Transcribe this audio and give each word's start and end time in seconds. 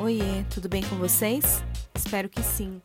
Oiê, 0.00 0.46
tudo 0.48 0.66
bem 0.66 0.82
com 0.82 0.96
vocês? 0.96 1.62
Espero 1.94 2.26
que 2.26 2.42
sim. 2.42 2.80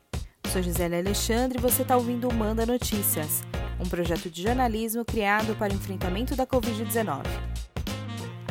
Sou 0.52 0.62
Gisele 0.62 0.98
Alexandre 0.98 1.58
e 1.58 1.62
você 1.62 1.82
está 1.82 1.96
ouvindo 1.96 2.28
o 2.28 2.34
Manda 2.34 2.66
Notícias, 2.66 3.42
um 3.80 3.88
projeto 3.88 4.30
de 4.30 4.44
jornalismo 4.44 5.06
criado 5.06 5.56
para 5.56 5.72
o 5.72 5.76
enfrentamento 5.78 6.36
da 6.36 6.46
Covid-19. 6.46 7.24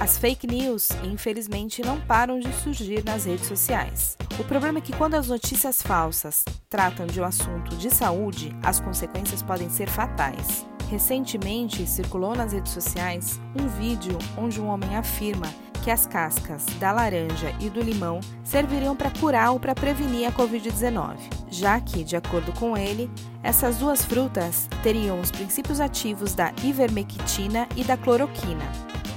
As 0.00 0.16
fake 0.16 0.46
news, 0.46 0.88
infelizmente, 1.02 1.82
não 1.82 2.00
param 2.00 2.40
de 2.40 2.50
surgir 2.54 3.04
nas 3.04 3.26
redes 3.26 3.48
sociais. 3.48 4.16
O 4.40 4.44
problema 4.44 4.78
é 4.78 4.80
que 4.80 4.96
quando 4.96 5.12
as 5.12 5.28
notícias 5.28 5.82
falsas 5.82 6.42
tratam 6.70 7.06
de 7.06 7.20
um 7.20 7.24
assunto 7.24 7.76
de 7.76 7.90
saúde, 7.90 8.56
as 8.62 8.80
consequências 8.80 9.42
podem 9.42 9.68
ser 9.68 9.90
fatais. 9.90 10.64
Recentemente 10.88 11.86
circulou 11.86 12.34
nas 12.34 12.54
redes 12.54 12.72
sociais 12.72 13.38
um 13.60 13.68
vídeo 13.68 14.16
onde 14.38 14.58
um 14.58 14.68
homem 14.68 14.96
afirma 14.96 15.52
que 15.84 15.90
as 15.90 16.06
cascas 16.06 16.64
da 16.80 16.90
laranja 16.90 17.54
e 17.60 17.68
do 17.68 17.82
limão 17.82 18.18
serviriam 18.42 18.96
para 18.96 19.10
curar 19.10 19.50
ou 19.50 19.60
para 19.60 19.74
prevenir 19.74 20.26
a 20.26 20.32
Covid-19, 20.32 21.16
já 21.50 21.78
que, 21.78 22.02
de 22.02 22.16
acordo 22.16 22.52
com 22.52 22.74
ele, 22.74 23.10
essas 23.42 23.76
duas 23.76 24.02
frutas 24.02 24.66
teriam 24.82 25.20
os 25.20 25.30
princípios 25.30 25.80
ativos 25.80 26.34
da 26.34 26.54
ivermectina 26.62 27.68
e 27.76 27.84
da 27.84 27.98
cloroquina. 27.98 28.64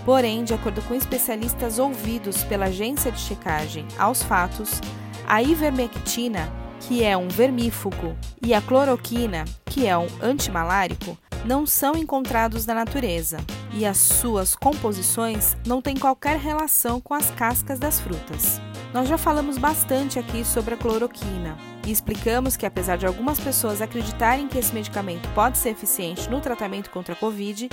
Porém, 0.04 0.44
de 0.44 0.54
acordo 0.54 0.82
com 0.82 0.94
especialistas 0.94 1.80
ouvidos 1.80 2.44
pela 2.44 2.66
agência 2.66 3.14
de 3.14 3.20
checagem 3.20 3.88
aos 3.98 4.22
fatos, 4.22 4.82
a 5.26 5.42
ivermectina, 5.42 6.52
que 6.82 7.02
é 7.02 7.16
um 7.16 7.30
vermífugo, 7.30 8.14
e 8.42 8.54
a 8.54 8.62
cloroquina, 8.62 9.46
que 9.68 9.88
é 9.88 9.98
um 9.98 10.08
antimalárico, 10.22 11.18
não 11.46 11.66
são 11.66 11.96
encontrados 11.96 12.66
na 12.66 12.74
natureza 12.74 13.38
e 13.78 13.86
as 13.86 13.98
suas 13.98 14.56
composições 14.56 15.56
não 15.66 15.84
têm 15.84 15.96
qualquer 15.96 16.40
relação 16.40 17.00
com 17.00 17.14
as 17.14 17.30
cascas 17.30 17.78
das 17.78 18.00
frutas. 18.00 18.60
Nós 18.92 19.08
já 19.08 19.20
falamos 19.20 19.60
bastante 19.60 20.18
aqui 20.18 20.44
sobre 20.44 20.74
a 20.74 20.78
cloroquina 20.78 21.56
e 21.86 21.92
explicamos 21.92 22.58
que, 22.58 22.66
apesar 22.66 22.98
de 22.98 23.06
algumas 23.06 23.40
pessoas 23.40 23.80
acreditarem 23.80 24.48
que 24.48 24.58
esse 24.58 24.74
medicamento 24.74 25.30
pode 25.36 25.60
ser 25.60 25.70
eficiente 25.70 26.28
no 26.28 26.42
tratamento 26.42 26.90
contra 26.90 27.14
a 27.14 27.16
Covid, 27.16 27.70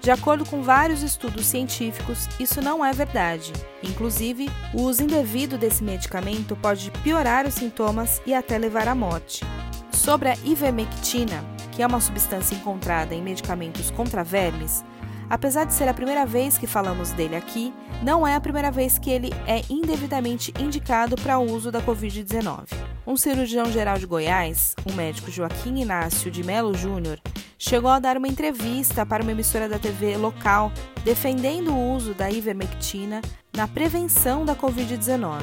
de 0.00 0.10
acordo 0.12 0.46
com 0.46 0.62
vários 0.62 1.02
estudos 1.02 1.46
científicos, 1.46 2.28
isso 2.38 2.62
não 2.62 2.84
é 2.84 2.92
verdade. 2.92 3.52
Inclusive, 3.82 4.48
o 4.72 4.82
uso 4.82 5.02
indevido 5.02 5.58
desse 5.58 5.82
medicamento 5.82 6.54
pode 6.54 6.92
piorar 7.02 7.46
os 7.46 7.54
sintomas 7.54 8.22
e 8.24 8.32
até 8.32 8.56
levar 8.58 8.86
à 8.86 8.94
morte. 8.94 9.44
Sobre 9.90 10.28
a 10.28 10.36
ivermectina, 10.44 11.44
que 11.72 11.82
é 11.82 11.86
uma 11.86 12.00
substância 12.00 12.54
encontrada 12.54 13.12
em 13.12 13.22
medicamentos 13.22 13.90
contra 13.90 14.22
vermes, 14.22 14.84
apesar 15.28 15.64
de 15.64 15.74
ser 15.74 15.88
a 15.88 15.94
primeira 15.94 16.24
vez 16.24 16.56
que 16.58 16.66
falamos 16.66 17.10
dele 17.12 17.36
aqui, 17.36 17.72
não 18.02 18.26
é 18.26 18.34
a 18.34 18.40
primeira 18.40 18.70
vez 18.70 18.98
que 18.98 19.10
ele 19.10 19.30
é 19.46 19.62
indevidamente 19.70 20.52
indicado 20.58 21.16
para 21.16 21.38
o 21.38 21.50
uso 21.50 21.70
da 21.70 21.80
Covid-19. 21.82 22.66
Um 23.06 23.16
cirurgião 23.16 23.70
geral 23.70 23.98
de 23.98 24.06
Goiás, 24.06 24.74
o 24.84 24.92
médico 24.92 25.30
Joaquim 25.30 25.80
Inácio 25.80 26.30
de 26.30 26.44
Melo 26.44 26.74
Júnior, 26.74 27.20
chegou 27.58 27.90
a 27.90 27.98
dar 27.98 28.16
uma 28.16 28.28
entrevista 28.28 29.04
para 29.04 29.22
uma 29.22 29.32
emissora 29.32 29.68
da 29.68 29.78
TV 29.78 30.16
local 30.16 30.70
defendendo 31.04 31.72
o 31.72 31.94
uso 31.94 32.14
da 32.14 32.30
ivermectina 32.30 33.20
na 33.56 33.66
prevenção 33.66 34.44
da 34.44 34.54
Covid-19. 34.54 35.40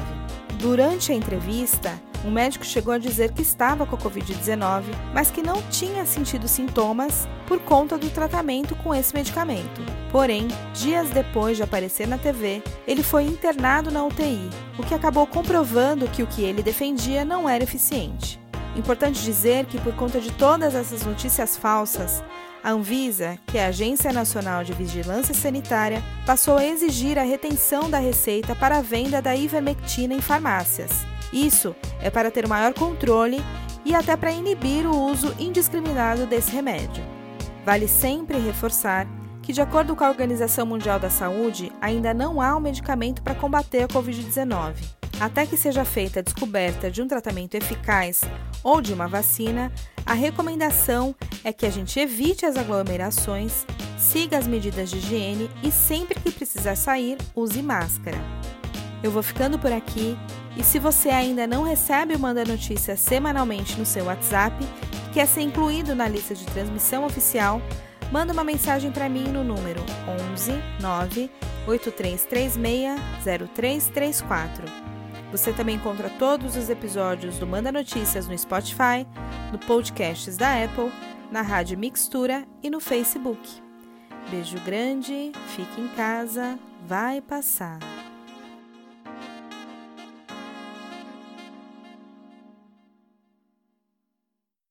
Durante 0.58 1.12
a 1.12 1.14
entrevista, 1.14 2.00
um 2.26 2.30
médico 2.30 2.64
chegou 2.64 2.92
a 2.92 2.98
dizer 2.98 3.32
que 3.32 3.40
estava 3.40 3.86
com 3.86 3.94
a 3.94 3.98
Covid-19, 3.98 4.82
mas 5.14 5.30
que 5.30 5.42
não 5.42 5.62
tinha 5.70 6.04
sentido 6.04 6.48
sintomas 6.48 7.28
por 7.46 7.60
conta 7.60 7.96
do 7.96 8.10
tratamento 8.10 8.74
com 8.76 8.92
esse 8.92 9.14
medicamento. 9.14 9.80
Porém, 10.10 10.48
dias 10.74 11.08
depois 11.10 11.56
de 11.56 11.62
aparecer 11.62 12.08
na 12.08 12.18
TV, 12.18 12.62
ele 12.86 13.04
foi 13.04 13.24
internado 13.24 13.92
na 13.92 14.04
UTI, 14.04 14.50
o 14.76 14.82
que 14.82 14.94
acabou 14.94 15.26
comprovando 15.26 16.08
que 16.08 16.22
o 16.22 16.26
que 16.26 16.42
ele 16.42 16.64
defendia 16.64 17.24
não 17.24 17.48
era 17.48 17.62
eficiente. 17.62 18.40
Importante 18.74 19.22
dizer 19.22 19.64
que, 19.66 19.80
por 19.80 19.94
conta 19.94 20.20
de 20.20 20.32
todas 20.32 20.74
essas 20.74 21.02
notícias 21.06 21.56
falsas, 21.56 22.22
a 22.62 22.72
Anvisa, 22.72 23.38
que 23.46 23.56
é 23.56 23.64
a 23.64 23.68
Agência 23.68 24.12
Nacional 24.12 24.64
de 24.64 24.72
Vigilância 24.72 25.32
Sanitária, 25.32 26.02
passou 26.26 26.58
a 26.58 26.64
exigir 26.64 27.16
a 27.18 27.22
retenção 27.22 27.88
da 27.88 27.98
receita 27.98 28.56
para 28.56 28.78
a 28.78 28.82
venda 28.82 29.22
da 29.22 29.36
ivermectina 29.36 30.12
em 30.12 30.20
farmácias. 30.20 31.06
Isso 31.32 31.74
é 32.00 32.10
para 32.10 32.30
ter 32.30 32.46
maior 32.46 32.72
controle 32.74 33.38
e 33.84 33.94
até 33.94 34.16
para 34.16 34.32
inibir 34.32 34.86
o 34.86 34.96
uso 34.96 35.34
indiscriminado 35.38 36.26
desse 36.26 36.50
remédio. 36.50 37.04
Vale 37.64 37.88
sempre 37.88 38.38
reforçar 38.38 39.06
que, 39.42 39.52
de 39.52 39.60
acordo 39.60 39.94
com 39.94 40.02
a 40.02 40.08
Organização 40.08 40.66
Mundial 40.66 40.98
da 40.98 41.08
Saúde, 41.08 41.70
ainda 41.80 42.12
não 42.12 42.40
há 42.40 42.56
um 42.56 42.60
medicamento 42.60 43.22
para 43.22 43.34
combater 43.34 43.84
a 43.84 43.88
Covid-19. 43.88 44.74
Até 45.20 45.46
que 45.46 45.56
seja 45.56 45.84
feita 45.84 46.20
a 46.20 46.22
descoberta 46.22 46.90
de 46.90 47.00
um 47.00 47.08
tratamento 47.08 47.54
eficaz 47.54 48.22
ou 48.62 48.80
de 48.80 48.92
uma 48.92 49.06
vacina, 49.06 49.72
a 50.04 50.12
recomendação 50.12 51.14
é 51.42 51.52
que 51.52 51.64
a 51.64 51.70
gente 51.70 51.98
evite 51.98 52.44
as 52.44 52.56
aglomerações, 52.56 53.64
siga 53.96 54.36
as 54.36 54.46
medidas 54.46 54.90
de 54.90 54.98
higiene 54.98 55.50
e 55.62 55.70
sempre 55.70 56.20
que 56.20 56.30
precisar 56.30 56.76
sair, 56.76 57.16
use 57.34 57.62
máscara. 57.62 58.35
Eu 59.06 59.12
vou 59.12 59.22
ficando 59.22 59.56
por 59.56 59.72
aqui 59.72 60.18
e 60.56 60.64
se 60.64 60.80
você 60.80 61.10
ainda 61.10 61.46
não 61.46 61.62
recebe 61.62 62.16
o 62.16 62.18
Manda 62.18 62.44
Notícias 62.44 62.98
semanalmente 62.98 63.78
no 63.78 63.86
seu 63.86 64.06
WhatsApp 64.06 64.56
quer 65.14 65.28
ser 65.28 65.42
incluído 65.42 65.94
na 65.94 66.08
lista 66.08 66.34
de 66.34 66.44
transmissão 66.46 67.06
oficial, 67.06 67.62
manda 68.10 68.32
uma 68.32 68.42
mensagem 68.42 68.90
para 68.90 69.08
mim 69.08 69.28
no 69.28 69.44
número 69.44 69.80
11 70.32 70.50
9 70.80 71.30
8336 71.68 73.00
0334. 73.54 74.64
Você 75.30 75.52
também 75.52 75.76
encontra 75.76 76.10
todos 76.10 76.56
os 76.56 76.68
episódios 76.68 77.38
do 77.38 77.46
Manda 77.46 77.70
Notícias 77.70 78.26
no 78.26 78.36
Spotify, 78.36 79.06
no 79.52 79.58
podcasts 79.60 80.36
da 80.36 80.64
Apple, 80.64 80.90
na 81.30 81.42
Rádio 81.42 81.78
Mixtura 81.78 82.44
e 82.60 82.68
no 82.68 82.80
Facebook. 82.80 83.62
Beijo 84.32 84.58
grande, 84.64 85.30
fique 85.54 85.80
em 85.80 85.86
casa, 85.94 86.58
vai 86.88 87.20
passar. 87.20 87.95